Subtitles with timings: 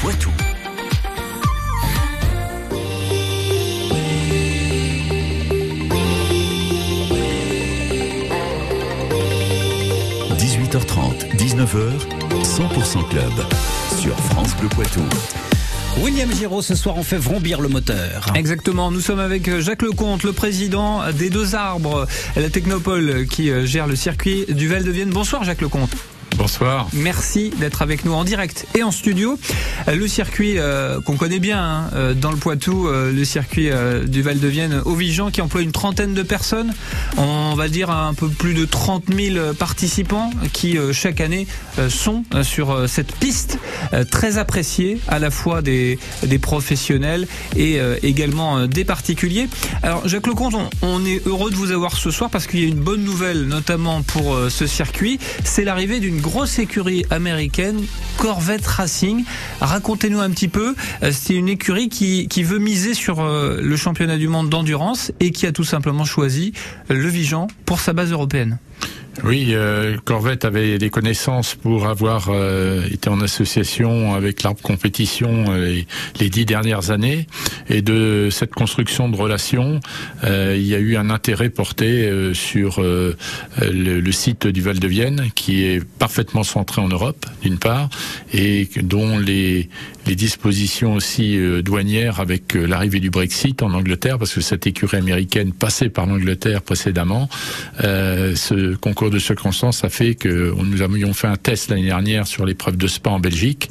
[0.00, 0.30] Poitou.–
[10.36, 11.92] 18h30, 19h,
[12.42, 13.32] 100% Club
[14.00, 15.00] sur France Bleu Poitou.
[16.00, 18.32] William Giraud, ce soir on fait vrombir le moteur.
[18.34, 23.86] Exactement, nous sommes avec Jacques Lecomte, le président des Deux Arbres, la Technopole qui gère
[23.86, 25.10] le circuit du Val de Vienne.
[25.10, 25.96] Bonsoir Jacques Lecomte.
[26.38, 26.86] Bonsoir.
[26.92, 29.36] Merci d'être avec nous en direct et en studio.
[29.88, 33.70] Le circuit euh, qu'on connaît bien hein, euh, dans le Poitou, euh, le circuit
[34.06, 36.72] du Val de Vienne au Vigan qui emploie une trentaine de personnes.
[37.16, 41.48] On va dire un peu plus de 30 000 participants qui chaque année
[41.88, 43.58] sont sur cette piste
[44.10, 47.26] très appréciée à la fois des, des professionnels
[47.56, 49.48] et également des particuliers.
[49.82, 52.64] Alors Jacques Lecomte, on, on est heureux de vous avoir ce soir parce qu'il y
[52.64, 55.18] a une bonne nouvelle notamment pour ce circuit.
[55.44, 57.86] C'est l'arrivée d'une grosse écurie américaine,
[58.18, 59.24] Corvette Racing.
[59.62, 60.74] Racontez-nous un petit peu.
[61.02, 65.30] Euh, c'est une écurie qui, veut miser sur euh, le championnat du monde d'endurance et
[65.30, 66.52] qui a tout simplement choisi
[66.90, 68.58] le Vigan pour sa base européenne.
[69.24, 75.46] Oui, euh, Corvette avait des connaissances pour avoir euh, été en association avec l'Arbre Compétition
[75.48, 75.82] euh,
[76.20, 77.26] les, dix dernières années.
[77.68, 79.80] Et de cette construction de relations,
[80.24, 83.16] il y a eu un intérêt porté sur le,
[83.60, 87.88] le, site du Val de Vienne, qui est parfaitement centré en Europe, d'une part,
[88.32, 89.68] et dont les,
[90.06, 95.52] les dispositions aussi douanières avec l'arrivée du Brexit en Angleterre, parce que cette écurie américaine
[95.52, 97.28] passait par l'Angleterre précédemment,
[97.80, 102.46] ce concours de circonstances a fait que nous avions fait un test l'année dernière sur
[102.46, 103.70] l'épreuve de Spa en Belgique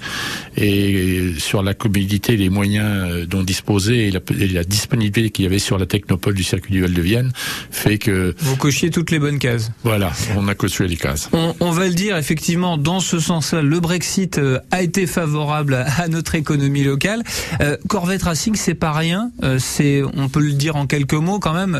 [0.57, 5.59] et sur la commodité, les moyens euh, dont disposait et la, disponibilité qu'il y avait
[5.59, 7.31] sur la technopole du circuit du Val de Vienne
[7.71, 9.71] fait que vous cochiez toutes les bonnes cases.
[9.83, 11.29] Voilà, on a coché les cases.
[11.33, 16.07] On, va le dire effectivement dans ce sens-là, le Brexit euh, a été favorable à
[16.07, 17.23] notre économie locale.
[17.61, 19.31] Euh, Corvette Racing, c'est pas rien.
[19.59, 21.75] c'est, on peut le dire en quelques mots quand même,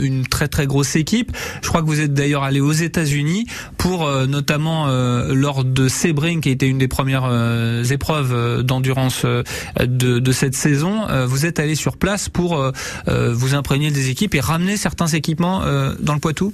[0.00, 1.32] une très très grosse équipe.
[1.62, 3.46] Je crois que vous êtes d'ailleurs allé aux États unis
[3.76, 7.82] pour euh, notamment euh, lors de Sebring qui a été une des premières euh,
[8.18, 11.06] épreuves d'endurance de, de, cette saison.
[11.26, 12.72] vous êtes allé sur place pour
[13.06, 15.60] vous imprégner des équipes et ramener certains équipements
[16.00, 16.52] dans le Poitou?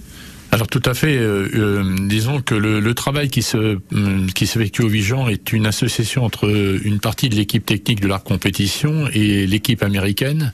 [0.55, 1.17] Alors tout à fait.
[1.17, 3.79] Euh, euh, disons que le, le, travail qui se euh,
[4.37, 8.21] qui s'effectue au Vigan est une association entre une partie de l'équipe technique de la
[8.21, 10.53] compétition et l'équipe américaine.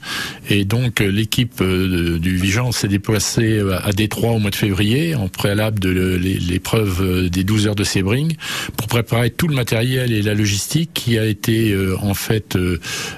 [0.49, 5.79] Et donc l'équipe du Vigan s'est déplacée à Détroit au mois de février en préalable
[5.79, 8.35] de l'épreuve des 12 heures de Sebring
[8.77, 12.57] pour préparer tout le matériel et la logistique qui a été en fait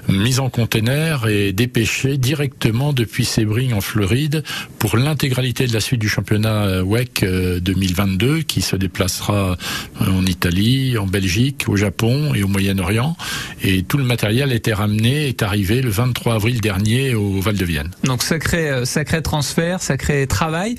[0.09, 4.43] mise en container et dépêché directement depuis Sebring en Floride
[4.79, 7.25] pour l'intégralité de la suite du championnat WEC
[7.61, 9.57] 2022 euh, qui se déplacera
[10.01, 13.15] euh, en Italie, en Belgique, au Japon et au Moyen-Orient.
[13.63, 17.65] Et tout le matériel était ramené, est arrivé le 23 avril dernier au Val de
[17.65, 17.91] Vienne.
[18.03, 20.75] Donc sacré, euh, sacré transfert, sacré travail.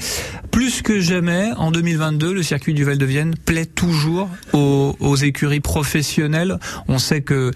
[0.50, 5.60] Plus que jamais, en 2022, le circuit du Val de Vienne plaît toujours aux, écuries
[5.60, 6.58] professionnelles.
[6.88, 7.52] On sait que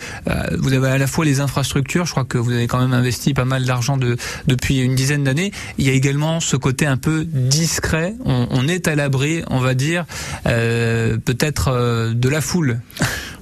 [0.59, 3.35] vous avez à la fois les infrastructures, je crois que vous avez quand même investi
[3.35, 4.17] pas mal d'argent de,
[4.47, 5.53] depuis une dizaine d'années.
[5.79, 9.75] Il y a également ce côté un peu discret on, est à l'abri, on va
[9.75, 10.05] dire,
[10.47, 12.81] euh, peut-être euh, de la foule.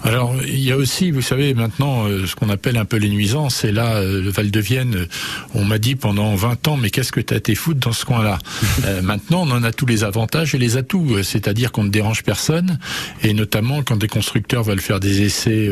[0.04, 3.08] Alors, il y a aussi, vous savez, maintenant, euh, ce qu'on appelle un peu les
[3.08, 3.64] nuisances.
[3.64, 5.06] Et là, le Val de Vienne,
[5.54, 8.04] on m'a dit pendant 20 ans, mais qu'est-ce que tu as été foutre dans ce
[8.04, 8.38] coin-là
[9.02, 11.22] Maintenant, on en a tous les avantages et les atouts.
[11.22, 12.78] C'est-à-dire qu'on ne dérange personne.
[13.22, 15.70] Et notamment, quand des constructeurs veulent faire des essais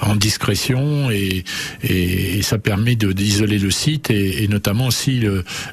[0.00, 1.10] en discrétion.
[1.10, 1.44] Et,
[1.82, 4.10] et, ça permet d'isoler le site.
[4.10, 5.22] Et, notamment aussi,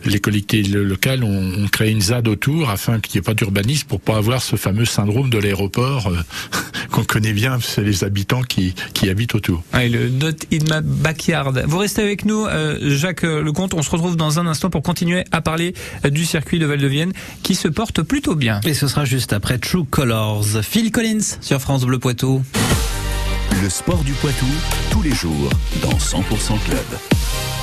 [0.05, 3.87] les collectivités locales ont, ont créé une ZAD autour afin qu'il n'y ait pas d'urbanisme
[3.87, 6.17] pour pas avoir ce fameux syndrome de l'aéroport euh,
[6.91, 9.63] qu'on connaît bien, c'est les habitants qui, qui habitent autour.
[9.79, 11.63] Et le Not in my backyard.
[11.65, 13.73] Vous restez avec nous, euh, Jacques Lecomte.
[13.73, 15.73] On se retrouve dans un instant pour continuer à parler
[16.05, 18.59] euh, du circuit de Val-de-Vienne qui se porte plutôt bien.
[18.65, 20.45] Et ce sera juste après True Colors.
[20.61, 22.43] Phil Collins sur France Bleu Poitou.
[23.63, 24.45] Le sport du Poitou,
[24.91, 25.49] tous les jours,
[25.81, 27.60] dans 100% Club.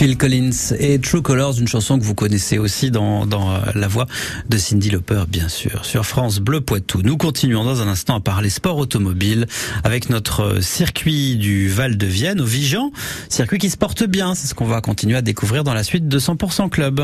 [0.00, 4.06] Phil Collins et True Colors, une chanson que vous connaissez aussi dans, euh, la voix
[4.48, 7.02] de Cindy Lauper, bien sûr, sur France Bleu Poitou.
[7.02, 9.46] Nous continuons dans un instant à parler sport automobile
[9.84, 12.92] avec notre circuit du Val de Vienne au Vigan,
[13.28, 14.34] circuit qui se porte bien.
[14.34, 17.02] C'est ce qu'on va continuer à découvrir dans la suite de 100% Club.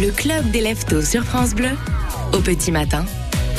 [0.00, 1.70] Le club des leftos sur France Bleu,
[2.32, 3.04] au petit matin,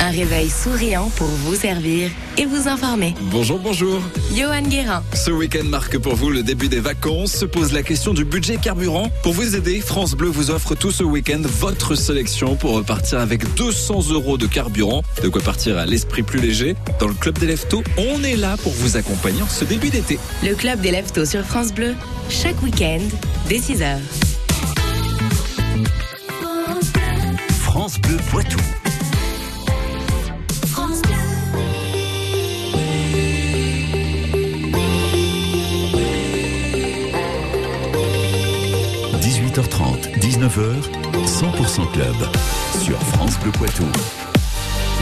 [0.00, 3.14] un réveil souriant pour vous servir et vous informer.
[3.30, 4.00] Bonjour, bonjour.
[4.34, 5.02] Johan Guérin.
[5.14, 7.32] Ce week-end marque pour vous le début des vacances.
[7.32, 9.10] Se pose la question du budget carburant.
[9.22, 13.54] Pour vous aider, France Bleu vous offre tout ce week-end votre sélection pour repartir avec
[13.54, 15.02] 200 euros de carburant.
[15.22, 16.76] De quoi partir à l'esprit plus léger.
[16.98, 20.18] Dans le club des leftos, on est là pour vous accompagner en ce début d'été.
[20.42, 21.94] Le club des leftos sur France Bleu,
[22.28, 23.00] chaque week-end,
[23.48, 23.98] dès 6h.
[27.62, 28.58] France Bleu Poitou.
[40.44, 42.16] 18h30, 19h, 100% Club
[42.82, 44.33] sur France Bleu Poitou.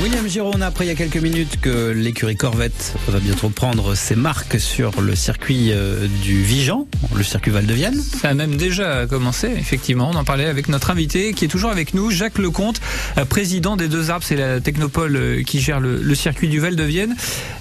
[0.00, 3.94] William Giron a appris il y a quelques minutes que l'écurie Corvette va bientôt prendre
[3.94, 8.00] ses marques sur le circuit euh, du Vigan, le circuit Val de Vienne.
[8.00, 10.10] Ça a même déjà commencé, effectivement.
[10.12, 12.80] On en parlait avec notre invité qui est toujours avec nous, Jacques Lecomte,
[13.18, 14.24] euh, président des Deux Arbres.
[14.26, 17.14] C'est la technopole euh, qui gère le, circuit du Val de Vienne.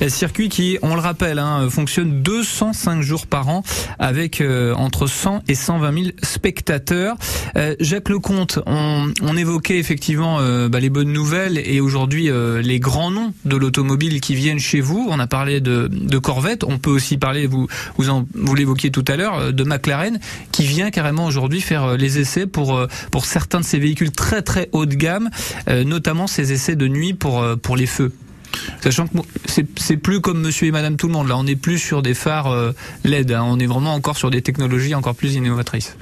[0.08, 3.64] Circuit qui, on le rappelle, hein, fonctionne 205 jours par an
[4.00, 4.44] avec
[4.76, 7.16] entre 100 et 120 000 spectateurs.
[7.80, 13.34] Jacques Lecomte, on, évoquait effectivement bah, les bonnes nouvelles et aujourd'hui euh, les grands noms
[13.46, 15.08] de l'automobile qui viennent chez vous.
[15.10, 19.38] On a parlé de, Corvette, on peut aussi parler, vous vous, l'évoquiez tout à l'heure,
[19.38, 20.20] euh, de McLaren
[20.52, 22.80] qui vient carrément aujourd'hui faire euh, les essais pour
[23.12, 25.30] pour certains de ces véhicules très très haut de gamme,
[25.68, 28.12] notamment ces essais de nuit pour pour les feux.
[28.82, 31.28] Sachant que c'est plus comme Monsieur et Madame tout le monde.
[31.28, 32.74] Là, on n'est plus sur des phares
[33.04, 33.32] LED.
[33.32, 33.44] hein.
[33.46, 35.96] On est vraiment encore sur des technologies encore plus innovatrices.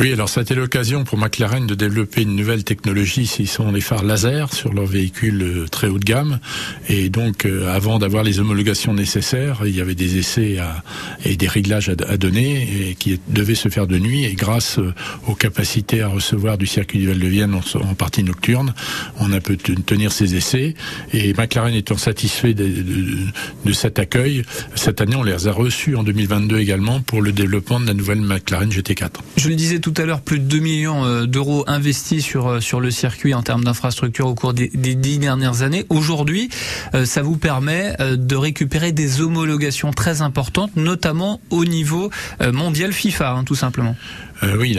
[0.00, 3.70] Oui, alors ça a été l'occasion pour McLaren de développer une nouvelle technologie, ce sont
[3.70, 6.40] les phares laser sur leurs véhicules euh, très haut de gamme.
[6.88, 10.82] Et donc, euh, avant d'avoir les homologations nécessaires, il y avait des essais à-
[11.24, 14.24] et des réglages à, donner et qui devaient se faire de nuit.
[14.24, 14.92] Et grâce euh,
[15.28, 18.74] aux capacités à recevoir du circuit du Val de Vienne en, partie nocturne,
[19.20, 20.74] on a pu ten- tenir ces essais.
[21.12, 23.16] Et McLaren étant satisfait de, de-
[23.64, 24.42] de cet accueil,
[24.74, 28.20] cette année, on les a reçus en 2022 également pour le développement de la nouvelle
[28.20, 29.08] McLaren GT4.
[29.36, 32.60] Je le disais tout à l'heure, plus de 2 millions euh, d'euros investis sur euh,
[32.60, 35.84] sur le circuit en termes d'infrastructure au cours des, dix dernières années.
[35.90, 36.48] Aujourd'hui,
[36.94, 42.10] euh, ça vous permet de récupérer des homologations très importantes, notamment au niveau
[42.40, 43.94] mondial FIFA, hein, tout simplement.
[44.42, 44.76] Euh, oui,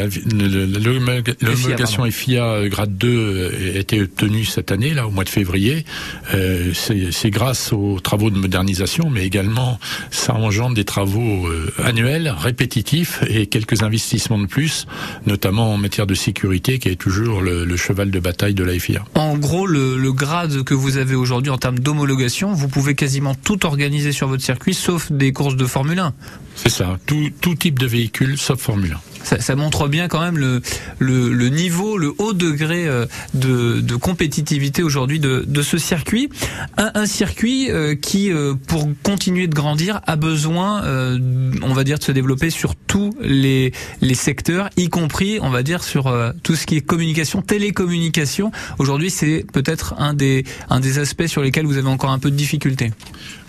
[1.42, 5.30] l'homologation FIA euh, grade 2 euh, a été obtenue cette année, là, au mois de
[5.30, 5.86] février.
[6.34, 9.80] Euh, C'est grâce aux travaux de modernisation, mais également
[10.12, 11.48] ça engendre des travaux
[11.84, 14.86] annuels, répétitifs et quelques investissements de plus,
[15.26, 18.78] notamment en matière de sécurité, qui est toujours le, le cheval de bataille de la
[18.78, 19.04] FIA.
[19.16, 23.36] En gros, le, le grade que vous avez aujourd'hui en termes d'homologation, vous pouvez quasiment
[23.36, 26.14] tout organiser sur votre circuit, sauf des courses de Formule 1.
[26.56, 29.15] C'est ça, tout, tout type de véhicule sauf Formule 1.
[29.26, 35.62] Ça, montre bien quand même le, niveau, le haut degré euh, de, compétitivité aujourd'hui de,
[35.64, 36.30] ce circuit.
[36.78, 40.84] Un, circuit euh, qui, euh, pour continuer de grandir, a besoin,
[41.64, 43.74] on va dire, de se développer sur tous les,
[44.14, 46.14] secteurs, y compris, on va dire, sur
[46.44, 48.52] tout ce qui est communication, télécommunication.
[48.78, 50.46] Aujourd'hui, c'est peut-être un des,
[51.00, 52.92] aspects sur lesquels vous avez encore un peu de difficulté.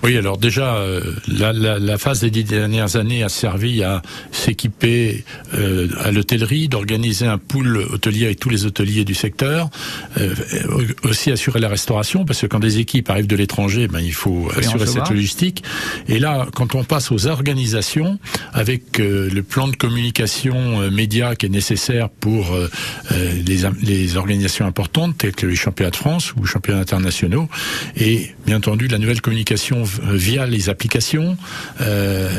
[0.02, 0.83] Oui, alors déjà,
[1.28, 4.02] la, phase des dix dernières années a servi à
[4.33, 5.25] s'équiper
[5.66, 9.70] euh, à l'hôtellerie d'organiser un pool hôtelier avec tous les hôteliers du secteur,
[10.18, 10.35] euh,
[11.02, 14.49] aussi assurer la restauration, parce que quand des équipes arrivent de l'étranger, ben, il faut,
[14.56, 15.64] assurer cette logistique.
[16.08, 18.18] Et là, quand on passe aux organisations,
[18.52, 22.56] avec le plan de communication média qui est nécessaire pour
[23.11, 27.49] les, les organisations importantes, telles que les championnats de France ou championnats internationaux,
[27.96, 31.37] et bien entendu la nouvelle communication via les applications,
[31.80, 32.38] euh,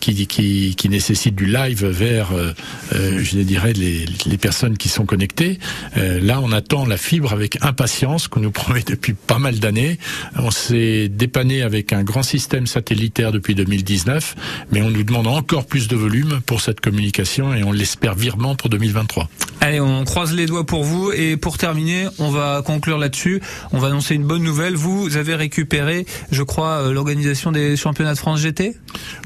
[0.00, 2.51] qui, qui, qui nécessite du live vers, euh, euh,
[2.92, 5.58] je dirais, les, les, personnes qui sont connectées.
[5.96, 9.98] Euh, là, on attend la fibre avec impatience qu'on nous promet depuis pas mal d'années.
[10.36, 14.36] On s'est dépanné avec un grand système satellitaire depuis 2019,
[14.72, 18.54] mais on nous demande encore plus de volume pour cette communication et on l'espère virement
[18.54, 19.28] pour 2023.
[19.62, 23.40] Allez, on croise les doigts pour vous et pour terminer, on va conclure là-dessus.
[23.70, 24.74] On va annoncer une bonne nouvelle.
[24.74, 28.74] Vous avez récupéré, je crois, l'organisation des championnats de France GT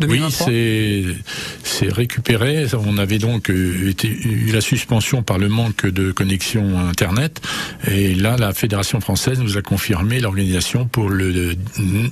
[0.07, 2.67] Oui, c'est récupéré.
[2.87, 7.41] On avait donc euh, été, eu la suspension par le manque de connexion Internet.
[7.91, 11.55] Et là, la Fédération française nous a confirmé l'organisation pour le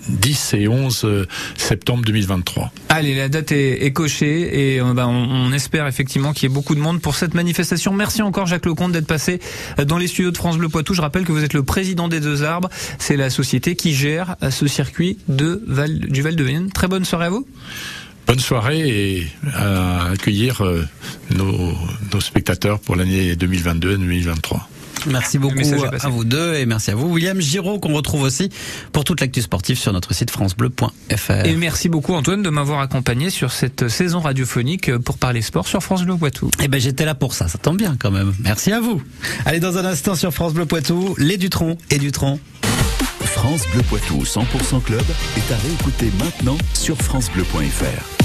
[0.08, 1.26] 10 et 11 euh,
[1.58, 2.72] septembre 2023.
[2.88, 6.74] Allez, la date est, cochée et euh, ben, on, espère effectivement qu'il y ait beaucoup
[6.74, 7.92] de monde pour cette manifestation.
[7.92, 9.40] Merci encore Jacques Lecomte d'être passé
[9.86, 10.94] dans les studios de France Bleu Poitou.
[10.94, 12.68] Je rappelle que vous êtes le président des Deux Arbres.
[12.98, 16.70] C'est la société qui gère ce circuit de Val, du Val de Vienne.
[16.70, 17.46] Très bonne soirée à vous
[18.26, 20.82] bonne soirée et à accueillir euh,
[21.34, 24.60] nos spectateurs pour l'année 2022-2023.
[25.06, 25.58] Merci beaucoup
[26.00, 28.48] à vous deux et merci à vous William Giraud qu'on retrouve aussi
[28.92, 31.44] pour toute l'actu sportive sur notre site francebleu.fr.
[31.44, 35.82] Et merci beaucoup Antoine de m'avoir accompagné sur cette saison radiophonique pour parler sport sur
[35.82, 36.50] France Bleu Poitou.
[36.62, 38.34] Eh ben j'étais là pour ça, ça tombe bien quand même.
[38.40, 39.02] Merci à vous.
[39.44, 42.38] Allez dans un instant sur France Bleu Poitou, les Dutron et Dutron.
[43.20, 45.02] France Bleu Poitou 100% club
[45.36, 48.23] est à réécouter maintenant sur francebleu.fr.